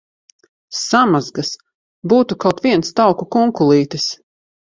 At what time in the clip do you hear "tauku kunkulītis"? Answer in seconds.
3.01-4.09